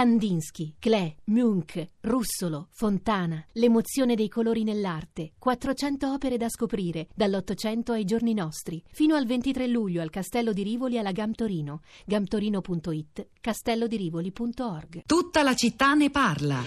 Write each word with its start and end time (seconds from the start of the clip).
Kandinsky, 0.00 0.76
Klee, 0.78 1.16
Munch, 1.24 1.86
Russolo, 2.00 2.68
Fontana, 2.72 3.44
l'emozione 3.52 4.14
dei 4.14 4.30
colori 4.30 4.64
nell'arte, 4.64 5.32
400 5.38 6.10
opere 6.10 6.38
da 6.38 6.48
scoprire, 6.48 7.08
dall'Ottocento 7.14 7.92
ai 7.92 8.06
giorni 8.06 8.32
nostri, 8.32 8.82
fino 8.90 9.14
al 9.14 9.26
23 9.26 9.66
luglio 9.66 10.00
al 10.00 10.08
Castello 10.08 10.54
di 10.54 10.62
Rivoli 10.62 10.96
alla 10.96 11.12
Gam 11.12 11.32
Torino, 11.32 11.82
gamtorino.it, 12.06 13.26
castellodirivoli.org. 13.42 15.02
Tutta 15.04 15.42
la 15.42 15.54
città 15.54 15.92
ne 15.92 16.08
parla. 16.08 16.62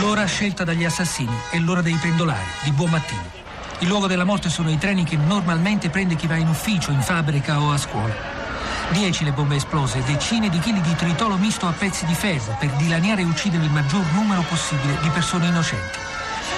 L'ora 0.00 0.24
scelta 0.24 0.64
dagli 0.64 0.84
assassini 0.84 1.34
è 1.50 1.58
l'ora 1.58 1.82
dei 1.82 1.98
pendolari, 2.00 2.48
di 2.64 2.72
buon 2.72 2.88
mattino. 2.88 3.40
Il 3.80 3.88
luogo 3.88 4.06
della 4.06 4.24
morte 4.24 4.48
sono 4.48 4.70
i 4.70 4.78
treni 4.78 5.04
che 5.04 5.18
normalmente 5.18 5.90
prende 5.90 6.16
chi 6.16 6.26
va 6.26 6.36
in 6.36 6.48
ufficio, 6.48 6.90
in 6.90 7.02
fabbrica 7.02 7.60
o 7.60 7.70
a 7.70 7.76
scuola. 7.76 8.41
Dieci 8.90 9.24
le 9.24 9.32
bombe 9.32 9.56
esplose, 9.56 10.02
decine 10.04 10.48
di 10.48 10.58
chili 10.58 10.80
di 10.80 10.94
tritolo 10.94 11.36
misto 11.36 11.66
a 11.66 11.72
pezzi 11.72 12.04
di 12.04 12.14
ferro 12.14 12.56
per 12.58 12.70
dilaniare 12.70 13.22
e 13.22 13.24
uccidere 13.24 13.64
il 13.64 13.70
maggior 13.70 14.04
numero 14.12 14.42
possibile 14.42 14.98
di 15.00 15.08
persone 15.08 15.46
innocenti. 15.46 15.98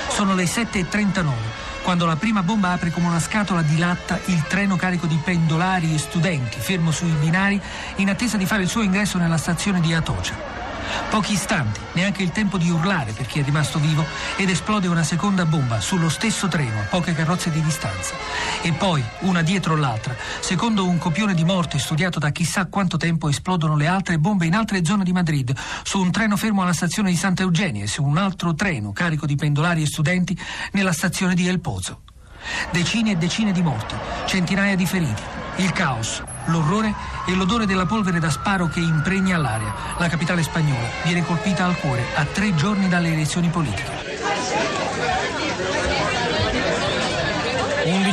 Sono 0.09 0.35
le 0.35 0.45
7.39 0.45 1.33
quando 1.85 2.07
la 2.07 2.17
prima 2.17 2.43
bomba 2.43 2.71
apre 2.71 2.91
come 2.91 3.09
una 3.09 3.21
scatola 3.21 3.61
di 3.61 3.77
latta 3.77 4.19
il 4.25 4.43
treno 4.49 4.75
carico 4.75 5.07
di 5.07 5.21
pendolari 5.23 5.95
e 5.95 5.99
studenti, 5.99 6.59
fermo 6.59 6.91
sui 6.91 7.11
binari, 7.11 7.61
in 7.97 8.09
attesa 8.09 8.39
di 8.39 8.47
fare 8.47 8.63
il 8.63 8.71
suo 8.71 8.81
ingresso 8.81 9.19
nella 9.19 9.37
stazione 9.37 9.81
di 9.81 9.93
Atocha. 9.93 10.64
Pochi 11.11 11.35
istanti, 11.35 11.81
neanche 11.93 12.23
il 12.23 12.31
tempo 12.31 12.59
di 12.59 12.71
urlare 12.71 13.13
per 13.13 13.27
chi 13.27 13.41
è 13.41 13.45
rimasto 13.45 13.79
vivo, 13.79 14.05
ed 14.37 14.49
esplode 14.49 14.89
una 14.89 15.03
seconda 15.03 15.45
bomba 15.45 15.81
sullo 15.81 16.09
stesso 16.09 16.49
treno 16.49 16.81
a 16.81 16.85
poche 16.85 17.15
carrozze 17.15 17.51
di 17.51 17.63
distanza. 17.63 18.15
E 18.63 18.73
poi, 18.73 19.03
una 19.21 19.43
dietro 19.43 19.77
l'altra, 19.77 20.15
secondo 20.41 20.87
un 20.87 20.99
copione 20.99 21.35
di 21.35 21.45
morte 21.45 21.79
studiato 21.79 22.19
da 22.19 22.31
chissà 22.31 22.67
quanto 22.67 22.97
tempo, 22.97 23.29
esplodono 23.29 23.77
le 23.77 23.87
altre 23.87 24.19
bombe 24.19 24.47
in 24.47 24.55
altre 24.55 24.85
zone 24.85 25.05
di 25.05 25.13
Madrid, 25.13 25.55
su 25.83 26.01
un 26.01 26.11
treno 26.11 26.37
fermo 26.37 26.63
alla 26.63 26.73
stazione 26.73 27.11
di 27.11 27.17
Santa 27.17 27.43
Eugenia 27.43 27.85
e 27.85 27.89
su 27.89 28.03
un 28.03 28.17
altro 28.17 28.55
treno 28.55 28.93
carico 28.93 29.27
di 29.27 29.37
pendolari 29.37 29.83
e 29.83 29.87
studenti 29.87 30.39
nella 30.73 30.93
stazione 30.93 31.35
di 31.35 31.47
El 31.47 31.61
Pozo. 31.61 32.01
Decine 32.71 33.13
e 33.13 33.17
decine 33.17 33.53
di 33.53 33.63
morti, 33.63 33.95
centinaia 34.27 34.77
di 34.77 34.85
feriti, 34.85 35.23
il 35.57 35.73
caos, 35.73 36.23
l'orrore 36.47 36.93
e 37.27 37.35
l'odore 37.35 37.67
della 37.67 37.87
polvere 37.87 38.19
da 38.19 38.31
sparo 38.31 38.67
che 38.67 38.81
impregna 38.81 39.39
l'aria. 39.39 39.73
La 39.99 40.09
capitale 40.09 40.43
spagnola 40.43 40.89
viene 41.05 41.25
colpita 41.25 41.65
al 41.65 41.77
cuore 41.79 42.05
a 42.15 42.25
tre 42.25 42.55
giorni 42.55 42.89
dalle 42.89 43.13
elezioni 43.13 43.49
politiche. 43.49 44.14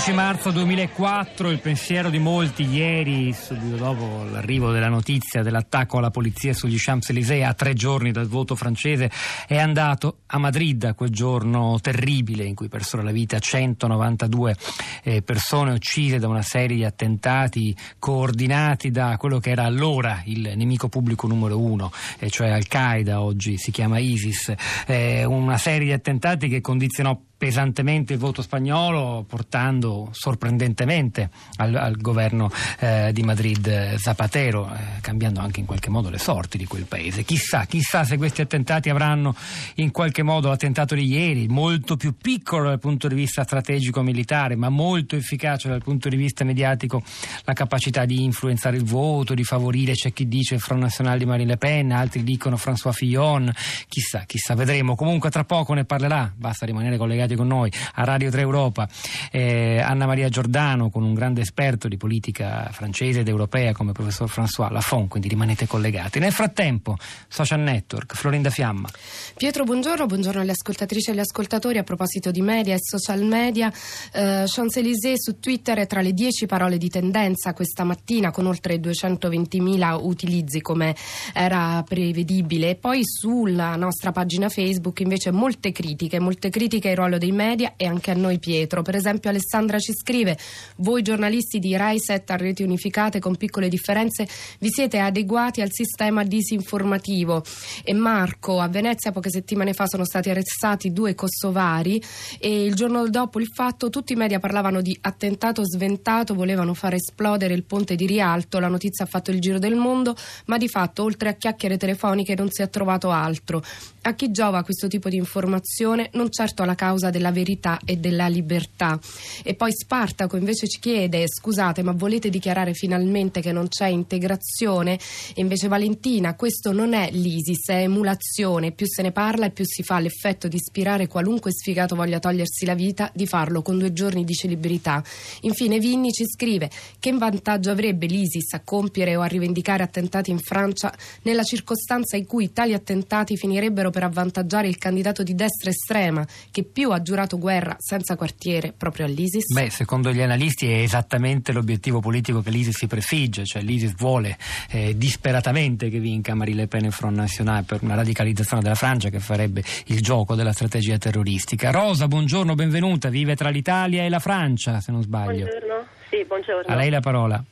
11 0.01 0.13
marzo 0.13 0.49
2004, 0.49 1.51
il 1.51 1.59
pensiero 1.59 2.09
di 2.09 2.17
molti 2.17 2.67
ieri, 2.67 3.31
subito 3.33 3.75
dopo 3.75 4.23
l'arrivo 4.31 4.71
della 4.71 4.87
notizia 4.87 5.43
dell'attacco 5.43 5.99
alla 5.99 6.09
polizia 6.09 6.55
sugli 6.55 6.77
Champs-Élysées 6.79 7.45
a 7.45 7.53
tre 7.53 7.75
giorni 7.75 8.11
dal 8.11 8.25
voto 8.25 8.55
francese, 8.55 9.11
è 9.45 9.59
andato 9.59 10.21
a 10.25 10.39
Madrid 10.39 10.85
a 10.85 10.95
quel 10.95 11.11
giorno 11.11 11.77
terribile 11.79 12.45
in 12.45 12.55
cui 12.55 12.67
persero 12.67 13.03
la 13.03 13.11
vita 13.11 13.37
192 13.37 14.55
eh, 15.03 15.21
persone 15.21 15.71
uccise 15.71 16.17
da 16.17 16.27
una 16.27 16.41
serie 16.41 16.77
di 16.77 16.83
attentati 16.83 17.75
coordinati 17.99 18.89
da 18.89 19.17
quello 19.17 19.37
che 19.37 19.51
era 19.51 19.65
allora 19.65 20.23
il 20.25 20.53
nemico 20.55 20.89
pubblico 20.89 21.27
numero 21.27 21.59
uno, 21.59 21.91
eh, 22.17 22.31
cioè 22.31 22.49
Al-Qaeda, 22.49 23.21
oggi 23.21 23.59
si 23.59 23.69
chiama 23.69 23.99
ISIS, 23.99 24.51
eh, 24.87 25.25
una 25.25 25.57
serie 25.57 25.85
di 25.85 25.93
attentati 25.93 26.47
che 26.47 26.59
condizionò 26.59 27.15
pesantemente 27.41 28.13
il 28.13 28.19
voto 28.19 28.43
spagnolo, 28.43 29.25
portando 29.27 30.09
sorprendentemente 30.11 31.31
al, 31.55 31.73
al 31.73 31.97
governo 31.97 32.51
eh, 32.77 33.09
di 33.11 33.23
Madrid 33.23 33.65
eh, 33.65 33.95
Zapatero, 33.97 34.71
eh, 34.71 35.01
cambiando 35.01 35.39
anche 35.39 35.59
in 35.59 35.65
qualche 35.65 35.89
modo 35.89 36.11
le 36.11 36.19
sorti 36.19 36.59
di 36.59 36.65
quel 36.65 36.85
paese. 36.85 37.23
Chissà, 37.23 37.65
chissà 37.65 38.03
se 38.03 38.17
questi 38.17 38.41
attentati 38.41 38.91
avranno 38.91 39.33
in 39.77 39.89
qualche 39.89 40.21
modo 40.21 40.49
l'attentato 40.49 40.93
di 40.93 41.07
ieri, 41.07 41.47
molto 41.47 41.97
più 41.97 42.13
piccolo 42.15 42.67
dal 42.67 42.77
punto 42.77 43.07
di 43.07 43.15
vista 43.15 43.43
strategico 43.43 44.03
militare, 44.03 44.55
ma 44.55 44.69
molto 44.69 45.15
efficace 45.15 45.67
dal 45.67 45.81
punto 45.81 46.09
di 46.09 46.17
vista 46.17 46.43
mediatico, 46.43 47.01
la 47.45 47.53
capacità 47.53 48.05
di 48.05 48.23
influenzare 48.23 48.77
il 48.77 48.83
voto, 48.83 49.33
di 49.33 49.43
favorire, 49.43 49.93
c'è 49.93 50.13
chi 50.13 50.27
dice 50.27 50.53
il 50.53 50.61
Front 50.61 50.83
National 50.83 51.17
di 51.17 51.25
Marine 51.25 51.49
Le 51.49 51.57
Pen, 51.57 51.91
altri 51.91 52.23
dicono 52.23 52.55
François 52.55 52.93
Fillon, 52.93 53.51
chissà, 53.87 54.25
chissà, 54.27 54.53
vedremo. 54.53 54.93
Comunque 54.93 55.31
tra 55.31 55.43
poco 55.43 55.73
ne 55.73 55.85
parlerà, 55.85 56.31
basta 56.35 56.67
rimanere 56.67 56.97
collegati 56.97 57.29
con 57.35 57.47
noi 57.47 57.71
a 57.95 58.03
Radio 58.03 58.29
3 58.29 58.41
Europa 58.41 58.87
eh, 59.31 59.79
Anna 59.79 60.05
Maria 60.05 60.29
Giordano 60.29 60.89
con 60.89 61.03
un 61.03 61.13
grande 61.13 61.41
esperto 61.41 61.87
di 61.87 61.97
politica 61.97 62.69
francese 62.71 63.21
ed 63.21 63.27
europea 63.27 63.73
come 63.73 63.91
professor 63.91 64.29
François 64.29 64.71
Lafont, 64.71 65.09
quindi 65.09 65.27
rimanete 65.27 65.67
collegati. 65.67 66.19
Nel 66.19 66.31
frattempo, 66.31 66.97
social 67.27 67.59
network, 67.59 68.15
Florinda 68.15 68.49
Fiamma. 68.49 68.89
Pietro, 69.35 69.63
buongiorno, 69.63 70.05
buongiorno 70.05 70.41
alle 70.41 70.51
ascoltatrici 70.51 71.09
e 71.09 71.13
agli 71.13 71.19
ascoltatori. 71.19 71.77
A 71.77 71.83
proposito 71.83 72.31
di 72.31 72.41
media 72.41 72.75
e 72.75 72.79
social 72.79 73.23
media, 73.23 73.71
eh, 74.13 74.43
Champs-Élysées 74.45 75.21
su 75.21 75.39
Twitter 75.39 75.77
è 75.79 75.87
tra 75.87 76.01
le 76.01 76.13
10 76.13 76.45
parole 76.45 76.77
di 76.77 76.89
tendenza 76.89 77.53
questa 77.53 77.83
mattina 77.83 78.31
con 78.31 78.45
oltre 78.45 78.75
220.000 78.77 79.99
utilizzi 80.01 80.61
come 80.61 80.95
era 81.33 81.83
prevedibile. 81.87 82.75
Poi 82.75 83.01
sulla 83.03 83.75
nostra 83.75 84.11
pagina 84.11 84.49
Facebook 84.49 84.99
invece 84.99 85.31
molte 85.31 85.71
critiche, 85.71 86.19
molte 86.19 86.49
critiche 86.49 86.89
ai 86.89 86.95
ruolo 86.95 87.17
dei 87.21 87.31
media 87.31 87.73
e 87.77 87.85
anche 87.85 88.09
a 88.09 88.15
noi 88.15 88.39
Pietro. 88.39 88.81
Per 88.81 88.95
esempio 88.95 89.29
Alessandra 89.29 89.77
ci 89.77 89.93
scrive, 89.93 90.35
voi 90.77 91.03
giornalisti 91.03 91.59
di 91.59 91.75
Rai 91.77 91.99
7 91.99 92.33
a 92.33 92.35
reti 92.35 92.63
unificate 92.63 93.19
con 93.19 93.37
piccole 93.37 93.69
differenze 93.69 94.27
vi 94.59 94.69
siete 94.71 94.97
adeguati 94.97 95.61
al 95.61 95.69
sistema 95.71 96.23
disinformativo 96.23 97.43
e 97.83 97.93
Marco 97.93 98.59
a 98.59 98.67
Venezia 98.67 99.11
poche 99.11 99.29
settimane 99.29 99.73
fa 99.73 99.85
sono 99.85 100.03
stati 100.03 100.31
arrestati 100.31 100.91
due 100.91 101.13
kosovari 101.13 102.01
e 102.39 102.65
il 102.65 102.73
giorno 102.73 103.07
dopo 103.07 103.39
il 103.39 103.47
fatto 103.53 103.89
tutti 103.89 104.13
i 104.13 104.15
media 104.15 104.39
parlavano 104.39 104.81
di 104.81 104.97
attentato 105.01 105.63
sventato, 105.63 106.33
volevano 106.33 106.73
far 106.73 106.95
esplodere 106.95 107.53
il 107.53 107.63
ponte 107.63 107.95
di 107.95 108.07
Rialto, 108.07 108.57
la 108.57 108.67
notizia 108.67 109.05
ha 109.05 109.07
fatto 109.07 109.29
il 109.29 109.39
giro 109.39 109.59
del 109.59 109.75
mondo, 109.75 110.15
ma 110.45 110.57
di 110.57 110.67
fatto 110.67 111.03
oltre 111.03 111.29
a 111.29 111.33
chiacchiere 111.33 111.77
telefoniche 111.77 112.33
non 112.35 112.49
si 112.49 112.63
è 112.63 112.69
trovato 112.69 113.11
altro. 113.11 113.61
A 114.03 114.15
chi 114.15 114.31
giova 114.31 114.63
questo 114.63 114.87
tipo 114.87 115.09
di 115.09 115.17
informazione? 115.17 116.09
Non 116.13 116.31
certo 116.31 116.63
alla 116.63 116.73
causa 116.73 117.10
della 117.11 117.31
verità 117.31 117.79
e 117.85 117.97
della 117.97 118.27
libertà. 118.27 118.99
E 119.43 119.53
poi 119.53 119.71
Spartaco 119.71 120.37
invece 120.37 120.67
ci 120.67 120.79
chiede: 120.79 121.25
scusate, 121.27 121.83
ma 121.83 121.91
volete 121.91 122.31
dichiarare 122.31 122.73
finalmente 122.73 123.41
che 123.41 123.51
non 123.51 123.67
c'è 123.67 123.85
integrazione? 123.85 124.95
E 125.35 125.41
invece 125.41 125.67
Valentina, 125.67 126.35
questo 126.35 126.71
non 126.71 126.93
è 126.93 127.11
l'ISIS, 127.11 127.67
è 127.67 127.83
emulazione. 127.83 128.71
Più 128.71 128.87
se 128.87 129.03
ne 129.03 129.11
parla 129.11 129.45
e 129.45 129.51
più 129.51 129.65
si 129.65 129.83
fa 129.83 129.99
l'effetto 129.99 130.47
di 130.47 130.55
ispirare 130.55 131.07
qualunque 131.07 131.51
sfigato 131.51 131.95
voglia 131.95 132.19
togliersi 132.19 132.65
la 132.65 132.73
vita 132.73 133.11
di 133.13 133.27
farlo 133.27 133.61
con 133.61 133.77
due 133.77 133.93
giorni 133.93 134.23
di 134.23 134.33
celebrità. 134.33 135.03
Infine 135.41 135.77
Vinni 135.77 136.11
ci 136.11 136.25
scrive: 136.25 136.71
che 136.99 137.09
vantaggio 137.11 137.69
avrebbe 137.69 138.05
l'ISIS 138.05 138.53
a 138.53 138.61
compiere 138.61 139.15
o 139.17 139.21
a 139.21 139.25
rivendicare 139.25 139.83
attentati 139.83 140.31
in 140.31 140.39
Francia 140.39 140.93
nella 141.23 141.43
circostanza 141.43 142.15
in 142.15 142.25
cui 142.25 142.53
tali 142.53 142.73
attentati 142.73 143.35
finirebbero 143.35 143.89
per 143.89 144.03
avvantaggiare 144.03 144.69
il 144.69 144.77
candidato 144.77 145.23
di 145.23 145.35
destra 145.35 145.69
estrema 145.69 146.25
che 146.49 146.63
più 146.63 146.90
ha 146.91 147.01
giurato 147.01 147.37
guerra 147.37 147.75
senza 147.79 148.15
quartiere 148.15 148.73
proprio 148.75 149.05
all'ISIS? 149.05 149.53
Beh, 149.53 149.69
secondo 149.69 150.11
gli 150.11 150.21
analisti 150.21 150.69
è 150.71 150.81
esattamente 150.81 151.51
l'obiettivo 151.51 151.99
politico 151.99 152.41
che 152.41 152.49
l'ISIS 152.49 152.77
si 152.77 152.87
prefigge, 152.87 153.45
cioè 153.45 153.61
l'ISIS 153.61 153.95
vuole 153.95 154.37
eh, 154.69 154.97
disperatamente 154.97 155.89
che 155.89 155.99
vinca 155.99 156.33
Marine 156.33 156.61
Le 156.61 156.67
Pen 156.67 156.85
e 156.85 156.91
Front 156.91 157.15
National 157.15 157.65
per 157.65 157.79
una 157.81 157.95
radicalizzazione 157.95 158.61
della 158.61 158.75
Francia 158.75 159.09
che 159.09 159.19
farebbe 159.19 159.63
il 159.87 160.01
gioco 160.01 160.35
della 160.35 160.53
strategia 160.53 160.97
terroristica. 160.97 161.71
Rosa, 161.71 162.07
buongiorno, 162.07 162.55
benvenuta, 162.55 163.09
vive 163.09 163.35
tra 163.35 163.49
l'Italia 163.49 164.03
e 164.03 164.09
la 164.09 164.19
Francia, 164.19 164.79
se 164.79 164.91
non 164.91 165.01
sbaglio. 165.01 165.45
Buongiorno, 165.45 165.87
sì, 166.09 166.23
buongiorno. 166.25 166.73
A 166.73 166.75
lei 166.75 166.89
la 166.89 166.99
parola. 166.99 167.43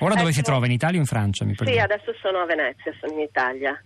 Ora 0.00 0.14
dove 0.16 0.32
si 0.32 0.42
trova? 0.42 0.66
In 0.66 0.72
Italia 0.72 0.98
o 0.98 1.00
in 1.00 1.06
Francia? 1.06 1.44
Mi 1.44 1.54
sì, 1.56 1.78
adesso 1.78 2.12
sono 2.20 2.40
a 2.40 2.46
Venezia, 2.46 2.92
sono 3.00 3.12
in 3.12 3.20
Italia. 3.20 3.80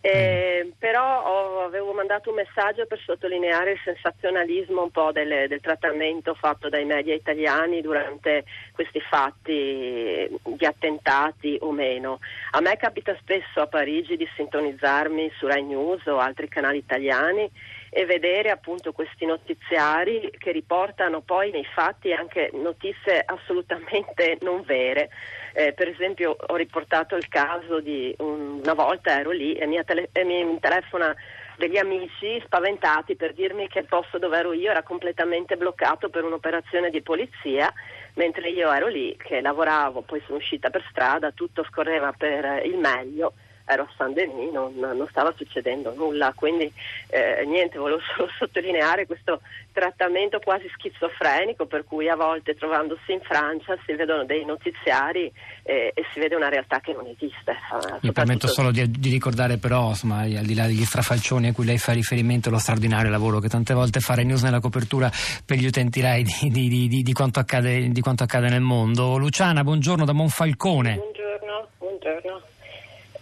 Eh. 0.00 0.72
Però 0.78 1.24
ho, 1.24 1.64
avevo 1.64 1.92
mandato 1.92 2.30
un 2.30 2.36
messaggio 2.36 2.86
per 2.86 3.00
sottolineare 3.04 3.72
il 3.72 3.80
sensazionalismo 3.82 4.82
un 4.82 4.90
po' 4.90 5.10
del, 5.10 5.48
del, 5.48 5.60
trattamento 5.60 6.34
fatto 6.34 6.68
dai 6.68 6.84
media 6.84 7.14
italiani 7.14 7.80
durante 7.80 8.44
questi 8.72 9.00
fatti 9.00 10.28
di 10.44 10.64
attentati 10.64 11.58
o 11.60 11.72
meno. 11.72 12.20
A 12.52 12.60
me 12.60 12.76
capita 12.76 13.16
spesso 13.20 13.60
a 13.60 13.66
Parigi 13.66 14.16
di 14.16 14.28
sintonizzarmi 14.36 15.32
su 15.36 15.46
Rai 15.46 15.64
News 15.64 16.06
o 16.06 16.18
altri 16.18 16.48
canali 16.48 16.78
italiani 16.78 17.50
e 17.90 18.04
vedere 18.04 18.50
appunto 18.50 18.92
questi 18.92 19.24
notiziari 19.24 20.30
che 20.36 20.52
riportano 20.52 21.20
poi 21.20 21.50
nei 21.50 21.64
fatti 21.64 22.12
anche 22.12 22.50
notizie 22.52 23.22
assolutamente 23.24 24.38
non 24.42 24.62
vere. 24.62 25.10
Eh, 25.54 25.72
per 25.72 25.88
esempio 25.88 26.36
ho 26.38 26.56
riportato 26.56 27.16
il 27.16 27.28
caso 27.28 27.80
di 27.80 28.14
un, 28.18 28.60
una 28.62 28.74
volta 28.74 29.18
ero 29.18 29.30
lì 29.30 29.54
e 29.54 29.84
tele, 29.84 30.10
e 30.12 30.24
mi 30.24 30.58
telefona 30.60 31.14
degli 31.56 31.76
amici 31.76 32.40
spaventati 32.44 33.16
per 33.16 33.32
dirmi 33.34 33.66
che 33.66 33.80
il 33.80 33.86
posto 33.86 34.18
dove 34.18 34.38
ero 34.38 34.52
io 34.52 34.70
era 34.70 34.84
completamente 34.84 35.56
bloccato 35.56 36.08
per 36.08 36.22
un'operazione 36.22 36.88
di 36.88 37.02
polizia, 37.02 37.72
mentre 38.14 38.48
io 38.50 38.70
ero 38.70 38.86
lì 38.86 39.16
che 39.16 39.40
lavoravo, 39.40 40.02
poi 40.02 40.22
sono 40.24 40.38
uscita 40.38 40.70
per 40.70 40.86
strada, 40.88 41.32
tutto 41.32 41.64
scorreva 41.64 42.12
per 42.16 42.64
il 42.64 42.76
meglio 42.76 43.32
ero 43.68 43.82
a 43.82 43.88
Saint-Denis, 43.96 44.50
non, 44.50 44.72
non, 44.76 45.06
stava 45.10 45.32
succedendo 45.36 45.92
nulla, 45.94 46.32
quindi 46.34 46.72
eh, 47.08 47.44
niente, 47.46 47.78
volevo 47.78 48.00
solo 48.14 48.28
sottolineare 48.38 49.06
questo 49.06 49.40
trattamento 49.72 50.40
quasi 50.40 50.68
schizofrenico 50.74 51.66
per 51.66 51.84
cui 51.84 52.08
a 52.08 52.16
volte 52.16 52.54
trovandosi 52.54 53.12
in 53.12 53.20
Francia 53.20 53.76
si 53.84 53.94
vedono 53.94 54.24
dei 54.24 54.44
notiziari 54.44 55.30
eh, 55.62 55.92
e 55.94 56.04
si 56.12 56.18
vede 56.18 56.34
una 56.34 56.48
realtà 56.48 56.80
che 56.80 56.92
non 56.92 57.06
esiste. 57.06 57.56
Mi 58.00 58.12
permetto 58.12 58.48
solo 58.48 58.70
di, 58.70 58.90
di, 58.90 59.10
ricordare 59.10 59.58
però, 59.58 59.90
insomma, 59.90 60.20
al 60.20 60.44
di 60.44 60.54
là 60.54 60.66
degli 60.66 60.84
strafalcioni 60.84 61.48
a 61.48 61.52
cui 61.52 61.64
lei 61.64 61.78
fa 61.78 61.92
riferimento, 61.92 62.50
lo 62.50 62.58
straordinario 62.58 63.10
lavoro 63.10 63.38
che 63.38 63.48
tante 63.48 63.74
volte 63.74 64.00
fa 64.00 64.14
News 64.14 64.42
nella 64.42 64.60
copertura 64.60 65.10
per 65.44 65.58
gli 65.58 65.66
utenti 65.66 66.00
RAI 66.00 66.24
di, 66.24 66.68
di, 66.68 67.02
di, 67.02 67.12
quanto 67.12 67.38
accade, 67.38 67.88
di 67.88 68.00
quanto 68.00 68.24
accade 68.24 68.48
nel 68.48 68.62
mondo. 68.62 69.16
Luciana, 69.16 69.62
buongiorno 69.62 70.04
da 70.04 70.12
Monfalcone. 70.12 70.94
Buongiorno. 70.94 71.17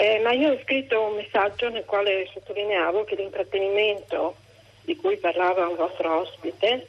Eh, 0.06 0.20
ma 0.20 0.30
io 0.30 0.52
ho 0.52 0.58
scritto 0.62 1.02
un 1.02 1.16
messaggio 1.16 1.68
nel 1.68 1.84
quale 1.84 2.28
sottolineavo 2.32 3.02
che 3.02 3.16
l'intrattenimento 3.16 4.36
di 4.82 4.94
cui 4.94 5.16
parlava 5.16 5.66
un 5.66 5.74
vostro 5.74 6.20
ospite 6.20 6.86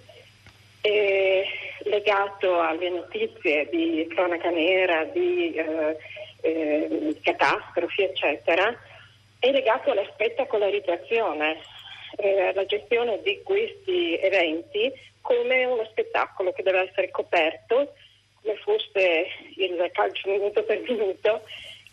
è 0.81 1.43
legato 1.85 2.59
alle 2.59 2.91
notizie 2.91 3.67
di 3.71 4.05
cronaca 4.07 4.51
nera, 4.51 5.03
di 5.05 5.51
eh, 5.55 5.97
eh, 6.41 7.15
catastrofi, 7.23 8.03
eccetera, 8.03 8.71
è 9.39 9.49
legato 9.49 9.89
alla 9.89 10.07
spettacolarizzazione, 10.13 11.57
eh, 12.17 12.49
alla 12.49 12.67
gestione 12.67 13.19
di 13.23 13.41
questi 13.41 14.15
eventi 14.19 14.93
come 15.21 15.65
uno 15.65 15.85
spettacolo 15.85 16.53
che 16.53 16.61
deve 16.61 16.87
essere 16.87 17.09
coperto 17.09 17.93
come 18.43 18.55
fosse 18.57 19.25
il 19.55 19.89
calcio 19.91 20.29
minuto 20.29 20.61
per 20.61 20.81
minuto 20.87 21.41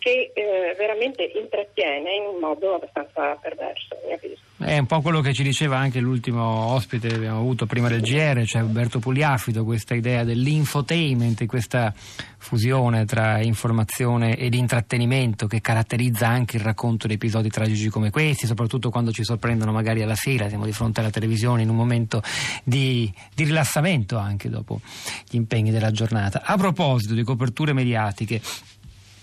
che 0.05 0.33
eh, 0.35 0.75
veramente 0.77 1.23
intrattiene 1.23 2.17
in 2.17 2.25
un 2.35 2.39
modo 2.39 2.75
abbastanza 2.75 3.37
perverso, 3.41 3.95
a 3.95 4.07
mio 4.07 4.17
avviso. 4.17 4.43
È 4.59 4.77
un 4.77 4.85
po' 4.85 5.01
quello 5.01 5.23
che 5.23 5.33
ci 5.33 5.43
diceva 5.43 5.79
anche 5.79 5.99
l'ultimo 5.99 6.45
ospite 6.45 7.09
che 7.09 7.15
abbiamo 7.15 7.39
avuto 7.39 7.65
prima 7.65 7.89
del 7.89 8.03
GR, 8.03 8.45
cioè 8.45 8.61
Alberto 8.61 8.99
Pugliafido, 8.99 9.65
questa 9.65 9.95
idea 9.95 10.23
dell'infotainment, 10.23 11.47
questa 11.47 11.93
fusione 11.97 13.07
tra 13.07 13.41
informazione 13.41 14.37
ed 14.37 14.53
intrattenimento 14.53 15.47
che 15.47 15.63
caratterizza 15.63 16.29
anche 16.29 16.59
il 16.59 16.63
racconto 16.63 17.07
di 17.07 17.15
episodi 17.15 17.49
tragici 17.49 17.89
come 17.89 18.11
questi, 18.11 18.47
soprattutto 18.47 18.91
quando 18.91 19.11
ci 19.11 19.25
sorprendono 19.25 19.73
magari 19.73 20.03
alla 20.03 20.15
sera, 20.15 20.51
siamo 20.51 20.67
di 20.67 20.73
fronte 20.73 21.01
alla 21.01 21.11
televisione 21.11 21.63
in 21.63 21.71
un 21.71 21.77
momento 21.77 22.23
di, 22.63 23.11
di 23.35 23.45
rilassamento 23.45 24.19
anche 24.19 24.51
dopo 24.51 24.81
gli 25.31 25.37
impegni 25.37 25.71
della 25.71 25.91
giornata. 25.91 26.43
A 26.45 26.59
proposito 26.59 27.15
di 27.15 27.23
coperture 27.23 27.73
mediatiche, 27.73 28.41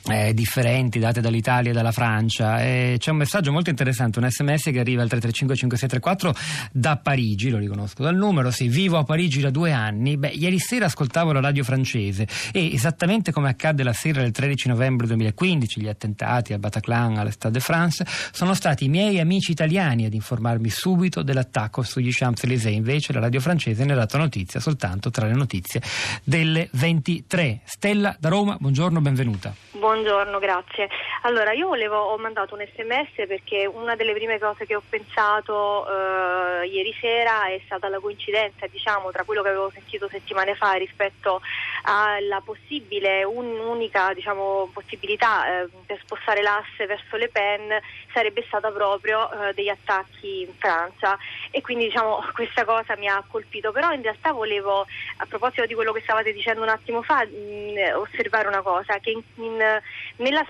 eh, 0.09 0.33
differenti 0.33 0.99
date 0.99 1.21
dall'Italia 1.21 1.71
e 1.71 1.73
dalla 1.73 1.91
Francia. 1.91 2.61
Eh, 2.63 2.95
c'è 2.97 3.11
un 3.11 3.17
messaggio 3.17 3.51
molto 3.51 3.69
interessante, 3.69 4.19
un 4.19 4.29
sms 4.29 4.63
che 4.71 4.79
arriva 4.79 5.01
al 5.01 5.09
335 5.09 5.55
5634 5.55 6.69
da 6.71 6.97
Parigi, 6.97 7.49
lo 7.49 7.57
riconosco 7.57 8.03
dal 8.03 8.15
numero, 8.15 8.51
sì, 8.51 8.67
vivo 8.67 8.97
a 8.97 9.03
Parigi 9.03 9.41
da 9.41 9.49
due 9.49 9.71
anni. 9.71 10.17
Beh, 10.17 10.29
ieri 10.29 10.59
sera 10.59 10.85
ascoltavo 10.85 11.31
la 11.31 11.39
radio 11.39 11.63
francese 11.63 12.27
e 12.51 12.73
esattamente 12.73 13.31
come 13.31 13.49
accadde 13.49 13.83
la 13.83 13.93
sera 13.93 14.21
del 14.21 14.31
13 14.31 14.69
novembre 14.69 15.07
2015, 15.07 15.81
gli 15.81 15.87
attentati 15.87 16.53
al 16.53 16.59
Bataclan, 16.59 17.17
all'Estade 17.17 17.53
de 17.53 17.59
France, 17.59 18.05
sono 18.31 18.53
stati 18.53 18.85
i 18.85 18.89
miei 18.89 19.19
amici 19.19 19.51
italiani 19.51 20.05
ad 20.05 20.13
informarmi 20.13 20.69
subito 20.69 21.21
dell'attacco 21.21 21.83
sugli 21.83 22.11
Champs-Élysées. 22.11 22.75
Invece 22.75 23.13
la 23.13 23.19
radio 23.19 23.39
francese 23.39 23.83
ne 23.83 23.93
ha 23.93 23.95
dato 23.95 24.17
notizia 24.17 24.59
soltanto 24.59 25.09
tra 25.09 25.27
le 25.27 25.33
notizie 25.33 25.81
delle 26.23 26.69
23. 26.71 27.61
Stella 27.65 28.15
da 28.19 28.29
Roma, 28.29 28.57
buongiorno, 28.59 29.01
benvenuta. 29.01 29.70
Buongiorno. 29.81 30.37
Grazie. 30.37 30.87
Allora, 31.23 31.51
io 31.51 31.67
volevo, 31.67 31.97
ho 31.97 32.17
mandato 32.17 32.55
un 32.55 32.65
sms 32.65 33.27
perché 33.27 33.67
una 33.67 33.95
delle 33.95 34.13
prime 34.13 34.39
cose 34.39 34.65
che 34.65 34.73
ho 34.73 34.81
pensato 34.89 35.85
eh, 35.85 36.65
ieri 36.65 36.91
sera 36.99 37.45
è 37.45 37.61
stata 37.65 37.89
la 37.89 37.99
coincidenza, 37.99 38.65
diciamo, 38.65 39.11
tra 39.11 39.23
quello 39.23 39.43
che 39.43 39.49
avevo 39.49 39.69
sentito 39.71 40.07
settimane 40.09 40.55
fa 40.55 40.71
rispetto 40.73 41.39
alla 41.83 42.41
possibile, 42.43 43.23
un'unica 43.23 44.13
diciamo, 44.15 44.71
possibilità 44.73 45.61
eh, 45.61 45.69
per 45.85 45.99
spostare 46.01 46.41
l'asse 46.41 46.87
verso 46.87 47.17
Le 47.17 47.29
Pen 47.29 47.69
sarebbe 48.11 48.43
stata 48.47 48.71
proprio 48.71 49.29
eh, 49.31 49.53
degli 49.53 49.69
attacchi 49.69 50.41
in 50.41 50.53
Francia. 50.57 51.19
E 51.51 51.61
quindi 51.61 51.85
diciamo, 51.85 52.25
questa 52.33 52.65
cosa 52.65 52.97
mi 52.97 53.07
ha 53.07 53.23
colpito, 53.27 53.71
però 53.71 53.91
in 53.91 54.01
realtà 54.01 54.31
volevo, 54.31 54.87
a 55.17 55.25
proposito 55.27 55.67
di 55.67 55.75
quello 55.75 55.91
che 55.91 56.01
stavate 56.01 56.33
dicendo 56.33 56.63
un 56.63 56.69
attimo 56.69 57.03
fa, 57.03 57.23
mh, 57.23 57.95
osservare 57.95 58.47
una 58.47 58.61
cosa, 58.61 58.97
che 58.97 59.11
in, 59.11 59.21
in 59.35 59.79
nella 60.15 60.45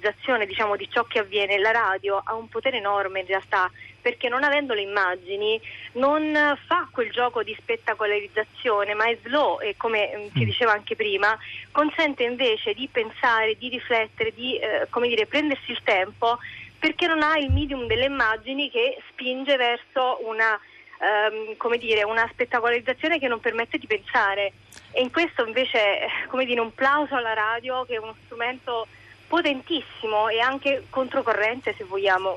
spettacolarizzazione 0.00 0.46
diciamo, 0.46 0.76
di 0.76 0.88
ciò 0.90 1.04
che 1.04 1.18
avviene, 1.18 1.58
la 1.58 1.70
radio 1.70 2.20
ha 2.24 2.34
un 2.34 2.48
potere 2.48 2.78
enorme 2.78 3.20
in 3.20 3.26
realtà 3.26 3.70
perché 4.00 4.30
non 4.30 4.42
avendo 4.42 4.72
le 4.72 4.80
immagini 4.80 5.60
non 5.92 6.56
fa 6.66 6.88
quel 6.90 7.10
gioco 7.10 7.42
di 7.42 7.54
spettacolarizzazione 7.58 8.94
ma 8.94 9.04
è 9.08 9.18
slow 9.22 9.60
e 9.60 9.74
come 9.76 10.10
mm, 10.14 10.26
si 10.32 10.40
mm. 10.40 10.44
diceva 10.44 10.72
anche 10.72 10.96
prima 10.96 11.36
consente 11.70 12.22
invece 12.22 12.72
di 12.72 12.88
pensare, 12.90 13.56
di 13.58 13.68
riflettere, 13.68 14.32
di 14.34 14.58
eh, 14.58 14.88
dire, 15.02 15.26
prendersi 15.26 15.70
il 15.70 15.80
tempo 15.84 16.38
perché 16.78 17.06
non 17.06 17.22
ha 17.22 17.36
il 17.36 17.52
medium 17.52 17.86
delle 17.86 18.06
immagini 18.06 18.70
che 18.70 18.96
spinge 19.10 19.56
verso 19.56 20.26
una 20.26 20.58
ehm, 21.00 21.56
come 21.58 21.76
dire, 21.76 22.04
una 22.04 22.26
spettacolarizzazione 22.32 23.18
che 23.18 23.28
non 23.28 23.38
permette 23.38 23.76
di 23.76 23.86
pensare. 23.86 24.52
E 24.92 25.02
in 25.02 25.10
questo 25.10 25.46
invece, 25.46 26.06
come 26.28 26.46
dire, 26.46 26.60
un 26.60 26.74
plauso 26.74 27.14
alla 27.14 27.34
radio 27.34 27.84
che 27.84 27.96
è 27.96 27.98
uno 27.98 28.16
strumento 28.24 28.86
potentissimo 29.30 30.28
e 30.28 30.40
anche 30.40 30.86
controcorrente 30.90 31.72
se 31.78 31.84
vogliamo. 31.84 32.36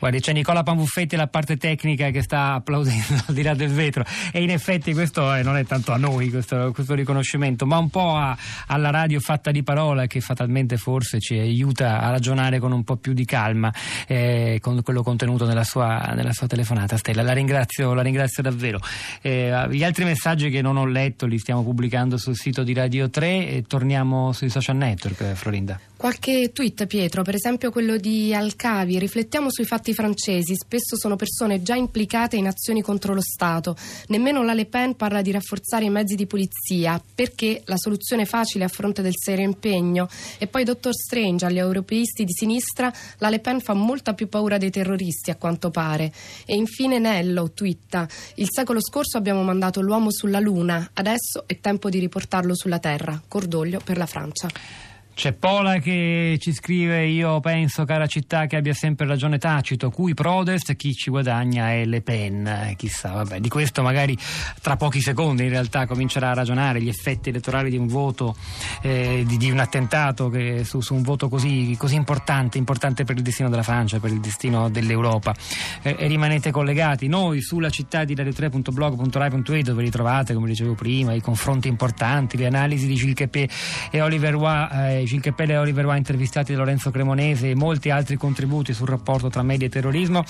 Guardi, 0.00 0.20
c'è 0.20 0.32
Nicola 0.32 0.62
Panbuffetti 0.62 1.14
alla 1.14 1.26
parte 1.26 1.58
tecnica 1.58 2.08
che 2.08 2.22
sta 2.22 2.54
applaudendo 2.54 3.20
al 3.28 3.34
di 3.34 3.42
là 3.42 3.52
del 3.52 3.68
vetro 3.68 4.02
e 4.32 4.42
in 4.42 4.48
effetti 4.48 4.94
questo 4.94 5.34
eh, 5.34 5.42
non 5.42 5.58
è 5.58 5.66
tanto 5.66 5.92
a 5.92 5.98
noi 5.98 6.30
questo, 6.30 6.72
questo 6.72 6.94
riconoscimento, 6.94 7.66
ma 7.66 7.76
un 7.76 7.90
po' 7.90 8.16
a, 8.16 8.34
alla 8.68 8.88
radio 8.88 9.20
fatta 9.20 9.50
di 9.50 9.62
parola 9.62 10.06
che 10.06 10.22
fatalmente 10.22 10.78
forse 10.78 11.20
ci 11.20 11.38
aiuta 11.38 12.00
a 12.00 12.08
ragionare 12.10 12.58
con 12.58 12.72
un 12.72 12.82
po' 12.82 12.96
più 12.96 13.12
di 13.12 13.26
calma 13.26 13.70
eh, 14.06 14.58
con 14.62 14.82
quello 14.82 15.02
contenuto 15.02 15.44
nella 15.44 15.64
sua, 15.64 16.12
nella 16.14 16.32
sua, 16.32 16.46
telefonata. 16.46 16.96
Stella, 16.96 17.20
la 17.20 17.34
ringrazio, 17.34 17.92
la 17.92 18.02
ringrazio 18.02 18.42
davvero. 18.42 18.80
Eh, 19.20 19.66
gli 19.70 19.84
altri 19.84 20.04
messaggi 20.04 20.48
che 20.48 20.62
non 20.62 20.78
ho 20.78 20.86
letto 20.86 21.26
li 21.26 21.38
stiamo 21.38 21.62
pubblicando 21.62 22.16
sul 22.16 22.36
sito 22.36 22.62
di 22.62 22.72
Radio 22.72 23.10
3 23.10 23.48
e 23.48 23.64
torniamo 23.68 24.32
sui 24.32 24.48
social 24.48 24.76
network, 24.76 25.34
Florinda. 25.34 25.78
Qualche 26.00 26.50
tweet, 26.54 26.86
Pietro, 26.86 27.22
per 27.22 27.34
esempio 27.34 27.70
quello 27.70 27.98
di 27.98 28.34
Alcavi. 28.34 28.98
Riflettiamo 28.98 29.50
sui 29.50 29.66
fatti 29.66 29.89
francesi. 29.94 30.54
Spesso 30.54 30.96
sono 30.96 31.16
persone 31.16 31.62
già 31.62 31.74
implicate 31.74 32.36
in 32.36 32.46
azioni 32.46 32.82
contro 32.82 33.14
lo 33.14 33.20
Stato. 33.20 33.76
Nemmeno 34.08 34.42
la 34.42 34.54
Le 34.54 34.66
Pen 34.66 34.96
parla 34.96 35.22
di 35.22 35.30
rafforzare 35.30 35.84
i 35.84 35.90
mezzi 35.90 36.14
di 36.14 36.26
polizia 36.26 37.02
perché 37.14 37.62
la 37.66 37.76
soluzione 37.76 38.24
facile 38.24 38.64
a 38.64 38.68
fronte 38.68 39.02
del 39.02 39.14
serio 39.16 39.44
impegno. 39.44 40.08
E 40.38 40.46
poi, 40.46 40.64
dottor 40.64 40.94
Strange, 40.94 41.46
agli 41.46 41.58
europeisti 41.58 42.24
di 42.24 42.32
sinistra, 42.32 42.92
la 43.18 43.28
Le 43.28 43.40
Pen 43.40 43.60
fa 43.60 43.74
molta 43.74 44.14
più 44.14 44.28
paura 44.28 44.58
dei 44.58 44.70
terroristi, 44.70 45.30
a 45.30 45.36
quanto 45.36 45.70
pare. 45.70 46.12
E 46.44 46.54
infine 46.54 46.98
Nello 46.98 47.50
twitta: 47.52 48.08
Il 48.34 48.48
secolo 48.50 48.80
scorso 48.80 49.16
abbiamo 49.16 49.42
mandato 49.42 49.80
l'uomo 49.80 50.10
sulla 50.10 50.40
Luna. 50.40 50.90
Adesso 50.92 51.44
è 51.46 51.58
tempo 51.60 51.88
di 51.88 51.98
riportarlo 51.98 52.54
sulla 52.54 52.78
Terra. 52.78 53.20
Cordoglio 53.26 53.80
per 53.82 53.96
la 53.96 54.06
Francia. 54.06 54.89
C'è 55.20 55.34
Pola 55.34 55.76
che 55.80 56.38
ci 56.40 56.50
scrive: 56.54 57.04
Io 57.04 57.40
penso, 57.40 57.84
cara 57.84 58.06
città, 58.06 58.46
che 58.46 58.56
abbia 58.56 58.72
sempre 58.72 59.06
ragione 59.06 59.36
Tacito, 59.36 59.90
cui 59.90 60.14
Prodest, 60.14 60.74
chi 60.76 60.94
ci 60.94 61.10
guadagna 61.10 61.72
è 61.72 61.84
Le 61.84 62.00
Pen. 62.00 62.72
Chissà, 62.74 63.10
vabbè, 63.10 63.38
di 63.38 63.50
questo 63.50 63.82
magari 63.82 64.16
tra 64.62 64.76
pochi 64.76 65.02
secondi 65.02 65.42
in 65.42 65.50
realtà 65.50 65.84
comincerà 65.84 66.30
a 66.30 66.32
ragionare 66.32 66.80
gli 66.80 66.88
effetti 66.88 67.28
elettorali 67.28 67.68
di 67.68 67.76
un 67.76 67.86
voto, 67.86 68.34
eh, 68.80 69.22
di, 69.26 69.36
di, 69.36 69.50
un 69.50 69.58
attentato 69.58 70.30
che, 70.30 70.64
su, 70.64 70.80
su, 70.80 70.94
un 70.94 71.02
voto 71.02 71.28
così, 71.28 71.74
così, 71.76 71.96
importante, 71.96 72.56
importante 72.56 73.04
per 73.04 73.16
il 73.16 73.22
destino 73.22 73.50
della 73.50 73.62
Francia, 73.62 74.00
per 74.00 74.12
il 74.12 74.20
destino 74.20 74.70
dell'Europa. 74.70 75.34
Eh, 75.82 75.96
rimanete 76.06 76.50
collegati. 76.50 77.08
Noi 77.08 77.42
sulla 77.42 77.68
città 77.68 78.04
di 78.04 78.14
radio3.blog.rai.it 78.14 79.64
dove 79.66 79.82
ritrovate, 79.82 80.32
come 80.32 80.46
dicevo 80.46 80.72
prima, 80.72 81.12
i 81.12 81.20
confronti 81.20 81.68
importanti, 81.68 82.38
le 82.38 82.46
analisi 82.46 82.86
di 82.86 82.94
Gilles 82.94 83.16
Capet 83.16 83.52
e 83.90 84.00
Oliver 84.00 84.32
Roy. 84.32 84.68
Eh, 84.70 85.08
Capelle 85.18 85.54
e 85.54 85.56
Oliver 85.56 85.84
Roy 85.84 85.96
intervistati 85.96 86.52
da 86.52 86.58
Lorenzo 86.58 86.92
Cremonese 86.92 87.50
e 87.50 87.56
molti 87.56 87.90
altri 87.90 88.16
contributi 88.16 88.72
sul 88.72 88.86
rapporto 88.86 89.28
tra 89.28 89.42
media 89.42 89.66
e 89.66 89.70
terrorismo. 89.70 90.24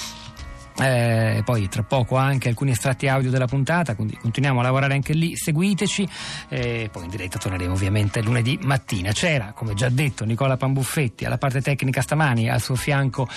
Eh, 0.79 1.43
poi 1.45 1.69
tra 1.69 1.83
poco 1.83 2.17
anche 2.17 2.49
alcuni 2.49 2.71
estratti 2.71 3.07
audio 3.07 3.29
della 3.29 3.47
puntata, 3.47 3.95
quindi 3.95 4.17
continuiamo 4.17 4.61
a 4.61 4.63
lavorare 4.63 4.95
anche 4.95 5.13
lì, 5.13 5.37
seguiteci, 5.37 6.09
eh, 6.49 6.89
poi 6.91 7.05
in 7.05 7.11
diretta 7.11 7.37
torneremo 7.37 7.75
ovviamente 7.75 8.23
lunedì 8.23 8.59
mattina. 8.63 9.13
C'era, 9.13 9.53
come 9.53 9.75
già 9.75 9.91
detto, 9.91 10.25
Nicola 10.25 10.57
Pambuffetti 10.57 11.27
alla 11.27 11.37
parte 11.37 11.61
tecnica 11.61 12.01
stamani, 12.01 12.49
al 12.49 12.63
suo 12.63 12.77
fianco 12.77 13.29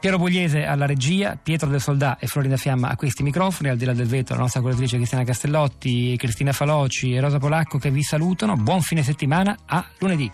Piero 0.00 0.16
Pugliese 0.16 0.64
alla 0.64 0.86
regia, 0.86 1.36
Pietro 1.40 1.68
del 1.68 1.80
Soldà 1.80 2.18
e 2.18 2.28
Florinda 2.28 2.56
Fiamma 2.56 2.88
a 2.88 2.96
questi 2.96 3.24
microfoni, 3.24 3.68
al 3.68 3.76
di 3.76 3.84
là 3.84 3.92
del 3.92 4.06
vetro 4.06 4.36
la 4.36 4.42
nostra 4.42 4.60
curatrice 4.60 4.96
Cristiana 4.96 5.24
Castellotti, 5.24 6.16
Cristina 6.16 6.52
Faloci 6.52 7.14
e 7.14 7.20
Rosa 7.20 7.38
Polacco 7.38 7.78
che 7.78 7.90
vi 7.90 8.02
salutano. 8.02 8.56
Buon 8.56 8.80
fine 8.80 9.02
settimana, 9.02 9.56
a 9.66 9.84
lunedì. 9.98 10.30